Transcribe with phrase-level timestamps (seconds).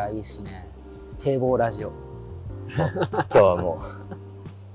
[0.00, 0.66] たいいっすね。
[1.18, 1.92] 堤防ラジオ。
[2.76, 3.82] 今日はも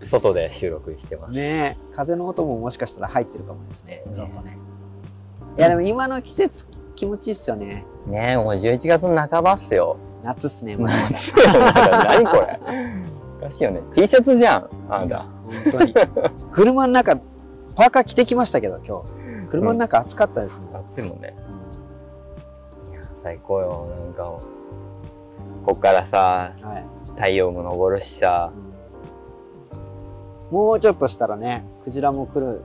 [0.01, 1.33] う、外で収録してます。
[1.33, 4.03] ねえ風の音ももしかしたら入ってるかもですね。
[4.13, 4.57] ちょっとね。
[5.57, 7.85] いやでも今の季節気持ちいいっすよね。
[8.05, 9.97] ねえ、もう11月の半ばっすよ。
[10.23, 10.95] 夏っすね、ま だ
[11.59, 12.05] まだ。
[12.05, 12.59] 何これ
[13.39, 13.81] おかしいよね。
[13.93, 15.25] T シャツじゃん、あんた。
[15.63, 15.93] 本当に。
[16.51, 17.15] 車の中、
[17.75, 19.05] パーカー着てきましたけど、今日。
[19.49, 20.81] 車の中暑かったですもん。
[20.87, 21.35] 暑いもんね。
[22.91, 23.87] いや、最高よ。
[24.05, 24.54] なんかもう、
[25.65, 26.85] こっからさ、はい。
[27.15, 28.51] 太陽も昇るしさ、
[30.51, 32.61] もうちょっとしたらね、クジラも来る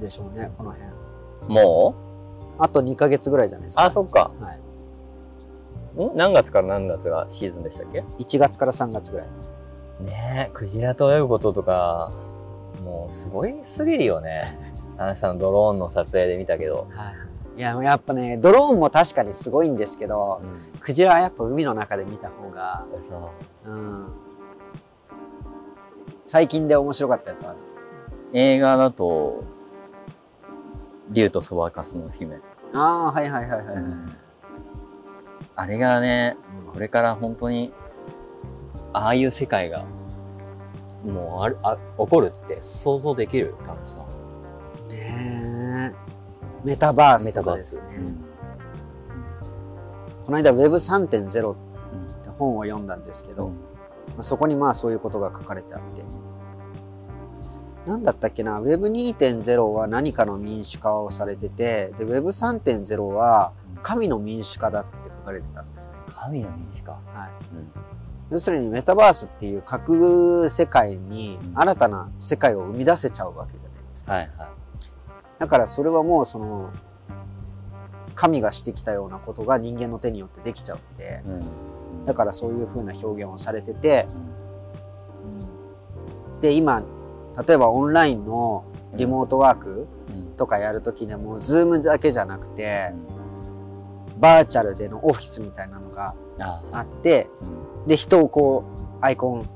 [0.00, 0.90] でしょうね、この辺。
[1.48, 1.94] も
[2.58, 3.84] あと2ヶ月ぐらいじゃないですうか。
[3.84, 4.32] あ、そっか。
[4.40, 6.04] はい。
[6.14, 6.16] ん？
[6.16, 9.26] 何月から何月がシーズンでしたっけ？1月から3月ぐらい。
[10.04, 12.12] ねえ、クジラと泳ぐこととか、
[12.84, 14.44] もうすごいすぎるよね。
[14.98, 16.88] 田中さんのドローンの撮影で見たけど。
[16.90, 17.14] はい。
[17.56, 20.40] いや、やっぱね、ドローンも確かにすごいんですけど、
[20.80, 23.30] クジラはやっぱ海の中で見た方が、そ
[23.66, 23.70] う。
[23.70, 24.06] うん。
[26.24, 27.80] 最近で面白かったやつはあるんですか？
[28.32, 29.44] 映画だと、
[31.10, 32.36] 竜とそばかすの姫。
[32.72, 33.74] ああ、はいはいはいはい。
[33.74, 33.84] はい
[35.54, 36.38] あれがね、
[36.72, 37.74] これから本当に、
[38.94, 39.84] ああいう世界が、
[41.04, 44.02] もうある、あ、起こるって想像できる楽しさ。
[46.64, 47.84] メタバースとかですね。
[50.24, 51.56] この間 Web3.0 っ
[52.22, 53.54] て本を読んだんですけど、ま
[54.18, 56.02] あそこにまあそういうことが書かれてあって。
[57.86, 65.94] なんだったっけな Web2.0 は何かの民主化をされてて、で Web3.0 は神の民主化だって書かれてたんですね。
[66.06, 66.92] 神の民主化。
[66.92, 67.54] はい。
[67.54, 67.72] うん
[68.30, 74.12] 要するにメタバースっていう架空世界にうん新たな世界を生み出せちゃうわけじゃないですか。
[74.12, 74.61] はいはい。
[75.42, 76.70] だからそれはもうその
[78.14, 81.30] 神がしてきたようなことが人間の手によってできちゃうんで、う
[82.02, 82.04] ん。
[82.04, 85.40] だからそういう風な表現をされてて、うん。
[85.40, 86.84] うんで今
[87.44, 88.64] 例えばオンラインの
[88.94, 90.36] リモートワークうん。
[90.36, 92.92] とかやるときでもズームだけじゃなくて
[94.20, 97.28] バーチャルでのオフィスみたいなのがああって
[97.82, 97.88] うん。
[97.88, 99.48] で人をこうアイコン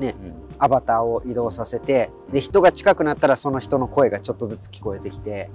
[0.00, 5.50] うんアバターを移動させてで人が近くなったらその人の声がちょっとずつ聞こえてきて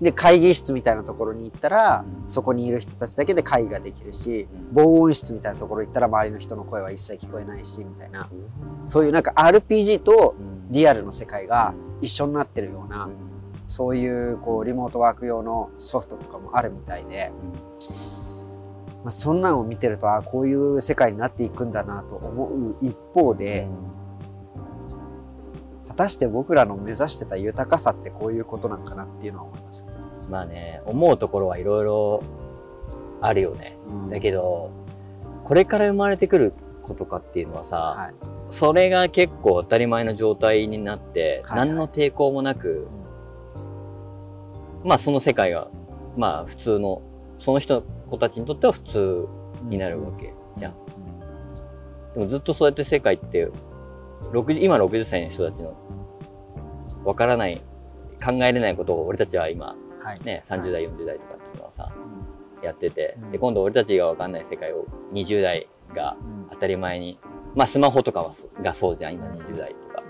[0.00, 8.28] で会議室みたいなところに行ったらそこにいる人たちだけで会議ができるし防音室みたいなところ行ったら周りの人の声は一切聞こえないしみたいな。
[8.84, 10.34] そういうなんか RPG と
[10.70, 13.08] リアルの世界が一緒になってるような
[13.68, 17.30] そういうこうリモートワーク用のソフトとかもあるみたいで、
[19.02, 23.68] まあ、そんなんを見てるとあこういう世界になっていくんだなと思う一方で、
[25.88, 29.86] 果たして僕らの目指してた豊かさってこういうことなんかなっていうのは思います。
[30.30, 32.22] まあね、思うところはいろいろ
[33.20, 33.76] あるよね。
[34.10, 34.70] だけど、
[35.44, 42.86] これから生まれてくる子とかっていうのはさ、はいそれが結構当たり前の状態になって、はいはい何の抵抗もなく、
[44.84, 45.68] まあその世界が、
[46.18, 47.00] まあ普通の、
[47.38, 49.28] その人子たちにとっては普通
[49.64, 50.74] になるわけじゃん。
[52.14, 53.50] でもずっとそうやって世界って、
[54.32, 55.74] 60今60歳の人たちの
[57.04, 57.62] わからない、
[58.22, 61.90] 考えれないことを俺たちは今、はいね、30代、40代とかっていうのはさ、
[62.62, 67.18] やってて、うんで、今度俺たちがわかんない世界を20代がうん当たり前に、
[67.54, 70.02] まあスマホとかはそがそうじゃん、今20代とか。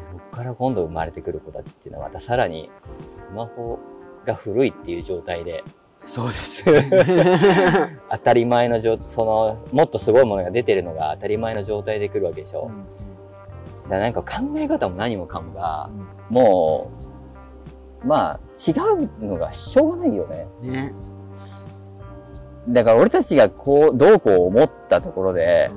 [0.00, 3.78] そっから今度生まれてくる子たちっていうのはまたさらにスマホ
[4.24, 5.62] が古いっていう状態で、
[6.06, 7.98] そうですね。
[8.10, 12.70] 当たり前の状、その、もっとすごいものが出てるのが当たり前の状態で来るわけでしょ。
[13.84, 15.90] だからなんか考え方も何もかもが、
[16.28, 16.90] も
[18.02, 18.72] う、まあ、違
[19.20, 20.46] うのがしょうがないよね。
[20.60, 20.94] ね。
[22.68, 25.70] だから俺たちがこう、どうこう思ったところで、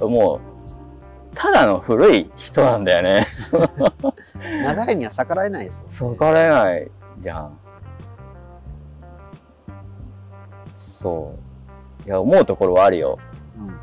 [0.00, 0.40] も
[1.32, 3.26] う、ただの古い人なんだよね。
[4.40, 6.16] 流れには逆らえないですよ、ね。
[6.16, 7.58] 逆らえないじゃん。
[10.84, 11.34] そ
[12.04, 12.06] う。
[12.06, 13.18] いや、思うところはあるよ。
[13.58, 13.74] うん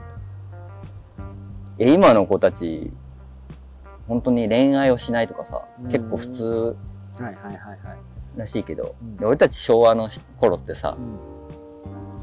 [1.80, 2.92] え、今の子たち、
[4.08, 6.44] 本当に恋愛をしないとかさうん、結構普通
[7.20, 7.78] はいはいはいはい。
[8.38, 10.98] らしいけど、うんで俺たち昭和の頃ってさ、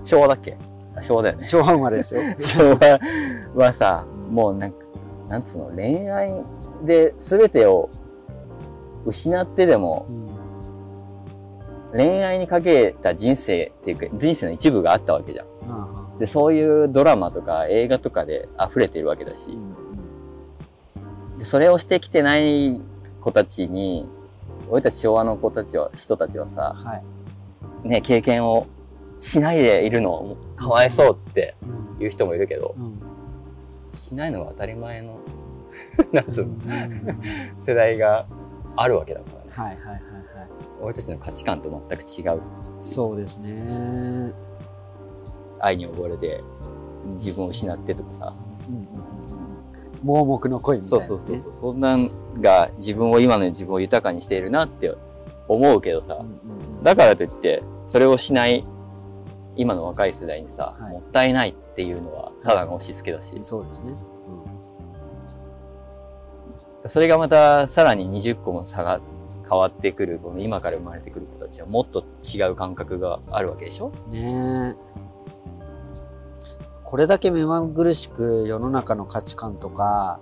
[0.04, 0.56] 昭和だっけ？
[0.96, 1.46] あ昭和だよね。
[1.46, 2.20] 昭和生まれですよ。
[2.38, 2.78] 昭
[3.56, 4.76] 和はさ、もうなんか、
[5.28, 6.42] なんつうの、恋愛
[6.84, 7.88] で全てを
[9.06, 10.06] 失ってでも、
[11.92, 16.18] 恋愛にかけた人生っていうか、人生の一部があったわけじゃん。
[16.18, 19.56] で、そういうドラマとか映画とかで溢れてるわけだし、
[21.38, 22.80] でそれをしてきてない
[23.20, 24.08] 子たちに、
[24.68, 27.02] 俺たち昭和の子たちは、人たちはさ、は
[27.84, 27.88] い。
[27.88, 28.66] ね、経験を
[29.20, 32.98] しないでいるのかわいそうってうんいう人もいるけど、うん
[33.92, 35.18] しないのが当たり前の
[36.12, 37.20] なんつうのうんうんうん
[37.58, 38.26] 世代が
[38.76, 39.50] あるわけだからね。
[39.50, 40.02] はいはいはいはい
[40.80, 42.40] 俺たちの価値観と全く違う。
[42.82, 44.32] そうですね
[45.60, 46.42] 愛に溺れて
[47.06, 48.34] 自分を失ってとかさ。
[48.68, 48.88] うんうんうん
[50.00, 51.54] 盲目の恋みたいな、ね、そうそうそうそう。
[51.54, 52.08] そんなん
[52.40, 54.94] が自分を今の自分を豊かにしているなって
[55.48, 56.20] 思うけどさうん。
[56.20, 58.64] うんうんだからといって、それをしない
[59.56, 63.96] 今の若い世代にさ、はいもったいないっていうのはただの押し付けだし、そうですね、
[66.84, 69.00] それがまたさらに20個も差が
[69.48, 73.92] 変わってくる、この今から生まれてくる子たちはもっと違う感覚があるわけでしょ？
[74.06, 74.98] うん、ねえ。
[76.84, 80.20] これだけ目まぐるしく世の中の価値観とか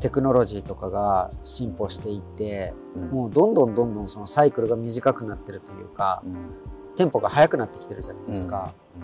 [0.00, 3.10] テクノロジーとかが進歩していってうん。
[3.10, 6.94] もうどんどんどんどんそのサイクルが短くなってるというかうん。
[6.96, 9.02] テンポが速くなってきてるじゃないですか、うん。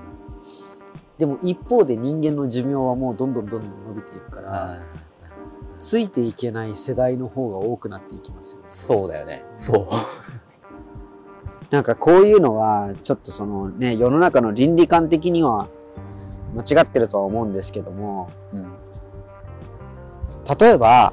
[1.19, 4.79] でも一方で人間の寿命はもうどんどんどんどん伸びていくから、あ
[5.79, 9.45] ついていけない世代の方が多くなっていきますよねーそうだよね。
[9.57, 9.87] そう。
[11.71, 15.69] なんかこういうのはちょっとそのね世の中の倫理観的には
[16.55, 18.67] 間違ってるとは思うんですけどもうん。
[20.59, 21.13] 例えば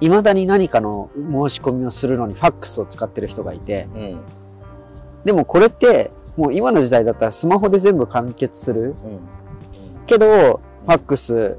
[0.00, 4.24] いまだに何かの申し込みをするのにファックスを使ってる人がいてうん。
[5.24, 9.20] でもこれってもう今の時代だったらスマホで全部完結するうん。
[10.06, 11.58] けどファックス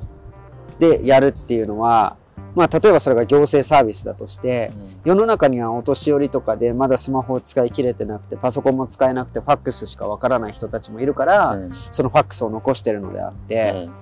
[0.80, 2.18] でやるっていうのは
[2.56, 4.72] まあ例えばそれが行政サービスだとして
[5.04, 11.72] 世の中にはお年寄りとかでまだスマホを使い切れてなくてパソコンも使えなくてファックスしかわからない人たちもいるから、うん。
[11.72, 13.94] そのファックスを残してるのであって、うん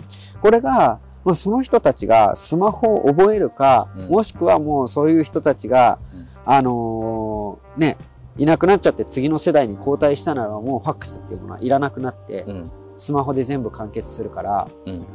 [0.42, 7.98] これが、まあ、その人たちがスマホを覚えるか、うんもしくはもうそういう人たちが、うんあのーね
[8.38, 12.72] いなくなっちゃって次の世代に交代したならもうファックスっていうものはいらなくなって、うん。
[12.98, 15.06] スマホで全部完結するからうん。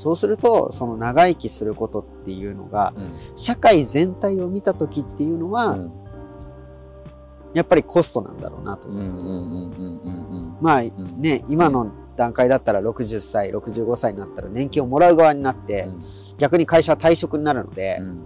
[0.00, 3.12] そうするとその長生きすることっていうのがうん。
[3.36, 5.92] 社会全体を見た時っていうのは、うん。
[7.52, 8.98] やっぱりコストなんだろうなとうん。
[8.98, 10.62] 思って。
[10.62, 11.20] まあうん。
[11.20, 15.86] ね今の段階だったら60歳65歳になったら年金をもらう側になって、
[16.38, 18.24] 逆に会社は退職になるので、うん。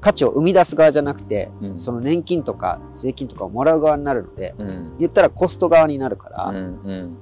[0.00, 4.96] 価値を生み出す側じゃなくて、うんその年金とか税金とかをもらう側になるので、うん。
[5.00, 6.56] 言ったらコスト側になるから、うん。
[6.56, 7.18] うん。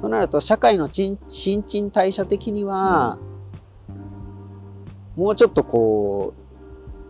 [0.00, 1.18] となると社会の新
[1.62, 3.18] 陳代謝的には、
[5.16, 6.34] もうちょっとこ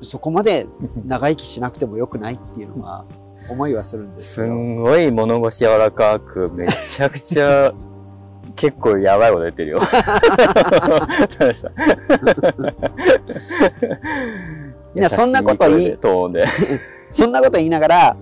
[0.00, 0.66] うそこまで
[1.06, 3.04] 長生きしなくてもよくないっていうのは
[3.48, 4.54] 思いはするんですすけど。
[4.54, 7.72] んごい物腰柔らかく、めちゃくちゃ、
[8.56, 9.78] 結構やばいこと言ってるよ。
[14.94, 15.98] いや そんなこと言い。
[17.12, 18.16] そんなこと言いながら、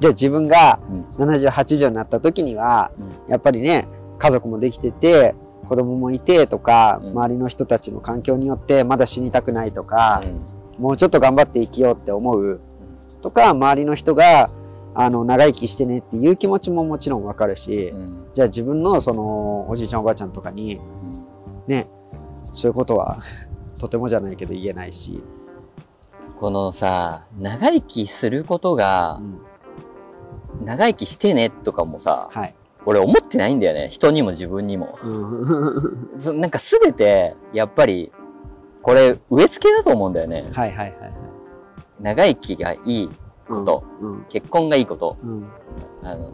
[0.00, 0.80] じゃあ自分が
[1.18, 3.86] うん70、80になった時には、うんやっぱりね、
[4.22, 5.34] 家族もできてて、
[5.66, 7.10] 子供もいてとか、うん。
[7.10, 10.20] 周りの人たちの環境によってまだ死にたくないとか、
[10.78, 10.82] うん。
[10.82, 12.60] もうちょっと頑張って生きようって思う。
[13.20, 14.50] とか、周りの人が、
[14.94, 18.26] あの、長生きしてねっていう気持ちももちろんわかるし、うん。
[18.32, 20.80] じゃあ自分のその、おじいちゃんおばあちゃんとかに、
[21.66, 21.88] ね、
[22.52, 23.18] そういうことは、
[23.78, 25.24] とてもじゃないけど言えないし、
[26.38, 29.20] このさ、長生きすることが
[30.60, 30.64] う、ん。
[30.64, 32.54] 長生きしてねとかもさ、はい。
[32.84, 33.88] 俺思ってないんだよね。
[33.90, 34.98] 人にも自分にも。
[36.38, 38.12] なんかすべて、やっぱり、
[38.82, 40.50] これ植え付けだと思うんだよね。
[40.52, 41.12] はいはいはいはい。
[42.00, 43.10] 長生きがいい
[43.48, 44.24] こと、うん。
[44.28, 45.46] 結婚がいいこと、うん。
[46.02, 46.32] あの、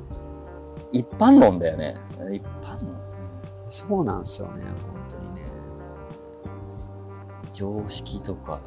[0.90, 1.96] 一般論だよね。
[2.32, 2.96] 一般論？
[3.68, 5.42] そうなんですよね、本当にね。
[7.52, 8.60] 常識とか。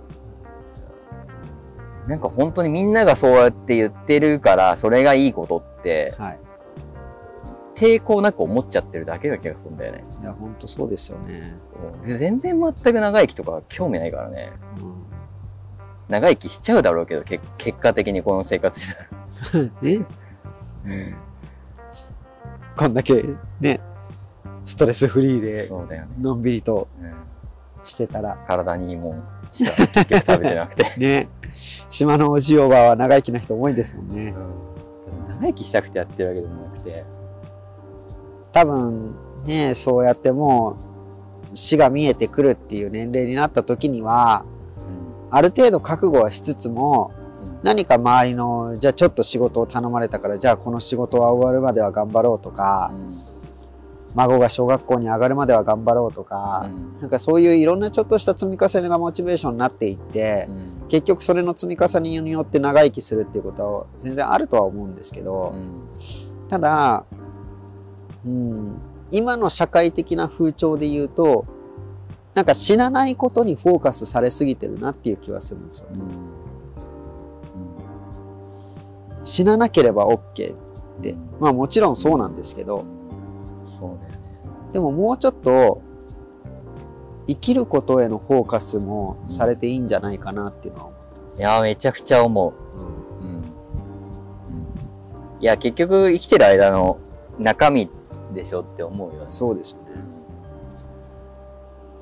[2.06, 6.40] なんか本当にみんながそうやって言ってるから、それがいいことって、はい。
[7.82, 10.04] 抵抗なく思っちゃってるだけな気がするんだよね。
[10.22, 11.56] いや、本当そうですよね。
[12.06, 14.52] で全然全く長生きとか興味ないからね。
[14.80, 15.02] うん
[16.08, 19.64] 長生きしちゃうだろうけど、け結果的にこの生活してたら。
[19.82, 20.06] ね、
[22.76, 23.24] こんだけ
[23.62, 23.80] ね、
[24.66, 26.12] ストレスフリーで、そうだよね。
[26.20, 27.14] のんびりとうん
[27.84, 30.84] してたら、体にいいもんしか結局食べてなくて。
[31.00, 31.30] ね、
[31.90, 34.36] 島のおじおばは長生きな人多いですもんね。
[35.30, 37.21] 長生きしたくてやってるわけでもなくて。
[38.52, 39.16] 多分
[39.46, 40.78] ね、そうやっても
[41.54, 44.46] う死が見えてくるっていう年齢になった時には、
[45.30, 47.12] ある程度覚悟はしつつも、
[47.64, 52.92] 何か周りの、じゃあちょっと仕事を頼まれたから、じゃあこの仕事は終わるまでは頑張ろうとか、
[54.16, 57.00] 孫が小学校に上がるまでは頑張ろうとか、うん。
[57.00, 60.88] なんかそういういろんなちょっとした積み重ねがモチベーションになっていって、うん。
[60.90, 65.82] 結局それの積み重ねによって長生きするっていうことは全然あるとは思うんですけど、うん。
[66.50, 67.06] ただ、
[68.26, 68.78] うん、
[69.12, 71.46] 今の社会的な風潮で言うと
[72.34, 75.90] なんか死なないことにフォーカスされすぎてるなっていう気はするんですよ。
[75.90, 76.00] ね。
[79.20, 79.26] うん。
[79.26, 80.58] 死ななければ OK っ
[81.02, 81.12] て。
[81.12, 81.20] うん。
[81.40, 82.86] まあもちろんそうなんですけど。
[83.66, 84.22] そうだよね。
[84.72, 85.82] でももうちょっと
[87.28, 92.54] 生きることへのフォーカスもされていいんじゃないかなっていうのは思ったんですいやめちゃくちゃ思
[93.20, 93.24] う。
[93.24, 93.28] ん。
[93.28, 93.36] う、うん。
[93.36, 93.42] うん、
[95.42, 96.98] いや結局生きてる間の
[97.38, 97.90] 中身
[98.34, 100.04] でしょって思うよそうですよね。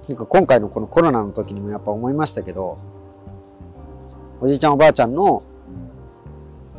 [0.07, 2.77] なんか今回のこのコロナの時にもやっぱ思いましたけど
[4.41, 5.43] おじいちゃんおばあちゃんの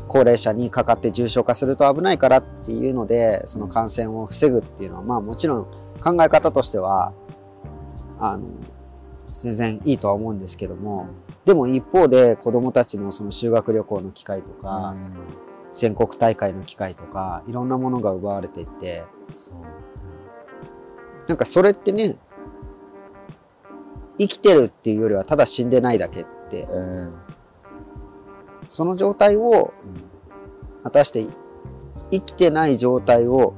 [0.09, 5.65] 高齢者にかかって重症化すると危ないからっていうのでその感染を防ぐっていうのはまあもちろん
[6.01, 7.13] 考え方としては
[8.19, 8.49] あの
[9.29, 11.07] 全然いいとは思うんですけども
[11.45, 15.15] でも一方で子どもたちのその修学旅行の機会とうか、ん
[15.73, 19.57] 全国大会の機会とかいろんなものが奪われていってそう。
[21.29, 22.17] なんかそれってね
[24.19, 27.15] 生きてるっていうよりはただ死んでないだけってうん
[28.69, 29.73] その状態を
[30.83, 31.27] 果たして
[32.11, 33.55] 生きてない状態を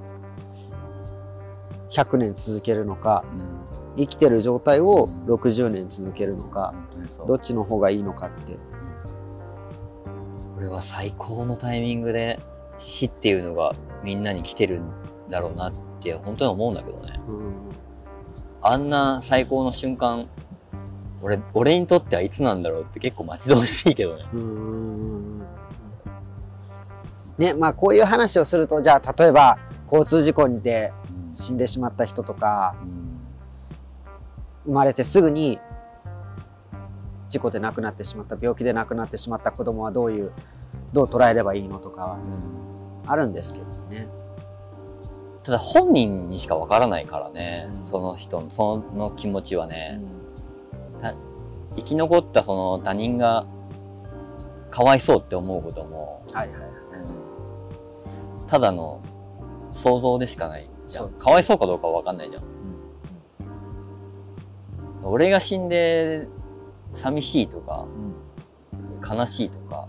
[1.91, 3.63] 100年続けるのかうん。
[3.95, 6.75] 生きてる状態をうん60年続けるのか
[7.27, 8.59] どっちの方がいいのかって
[10.63, 12.39] 俺は最高のタイミングで
[12.77, 14.93] 死っていうのがみんなに来てるん
[15.29, 17.21] だろうなって本当に思うんだけどね。
[17.27, 17.53] うん
[18.65, 20.29] あんな最高の瞬間、
[21.21, 24.25] 俺、俺にとってはいつなんだろうって結構待ち遠しいけどね。
[24.33, 25.41] うん
[27.39, 29.59] ねまあこういう話をするとじゃあ例えば
[29.91, 30.93] 交通事故で
[31.33, 33.19] 死んでしまった人とかうん
[34.67, 35.59] 生まれてすぐに
[37.33, 40.33] 事故で亡くなってしまった病気で亡くなってしまった子供はどういう
[40.93, 44.07] どう捉えればいいのとかはうんあるんですけどね。
[45.43, 51.17] ただ本人にしかわからないからね、うんその人の、その気持ちはうね、ん
[51.75, 53.47] 生き残ったその他人が
[54.71, 56.59] かわいそうって思うことも、はいはい。
[56.59, 56.63] う
[58.45, 59.01] んただの
[59.73, 61.11] 想像でしかないじゃん。
[61.13, 62.43] かわいそうかどうかはわかんないじゃん。
[65.03, 66.29] 俺が死んで
[66.93, 69.19] 寂しいとかうん。
[69.19, 69.89] 悲しいとか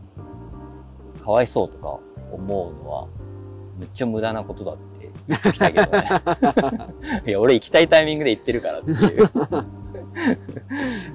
[1.22, 2.00] かわいそうとか
[2.32, 3.08] 思うのは
[3.78, 6.10] めっちゃ無駄なことだって言ってきたけどね。
[7.26, 9.30] いや俺行きたいタイミングで言ってるからっていう。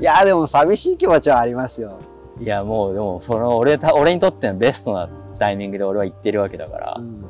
[0.01, 1.99] いやでも寂しい気持ちはありますよ。
[2.41, 7.23] いやもうでもその俺た俺にとってのベストなタイミングで俺は言ってるわけだから、うんうん。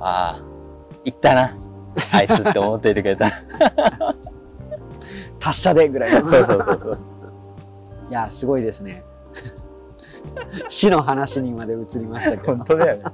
[0.00, 0.42] ああ
[1.04, 1.56] 行ったな。
[2.12, 3.28] あいつって思っていてくれた。
[3.28, 3.34] ら
[5.38, 6.26] 達者でぐらいの。
[6.30, 7.11] そうそうそうそう
[8.12, 9.02] いやすごいですね。
[10.68, 12.56] 死の話にまで移りましたけど。
[12.56, 13.02] 本当だよね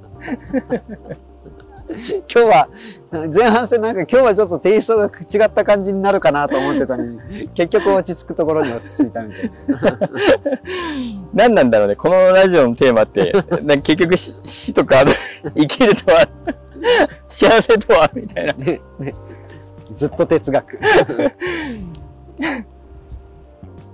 [1.89, 2.69] 今日は
[3.33, 7.17] 前半戦なんか今日はちょっとテイストが違った感じになるかなと思ってたのに
[7.55, 10.09] 結局落ち着くところに落ち着いたみたいな。
[11.33, 13.31] 何なんだろうねこのラジオのテーマって
[13.63, 15.05] なんか結局死死とか
[15.55, 16.27] 生きるとは
[17.29, 19.13] 幸せとはみたいなねね
[19.93, 20.77] ずっと哲学。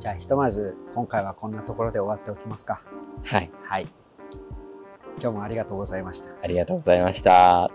[0.05, 2.83] じゃあひとまず今回はこんなところで終わっておきますか。
[3.23, 3.87] はいはい。
[5.19, 6.29] 今日もありがとうございました。
[6.43, 7.71] ありがとうございました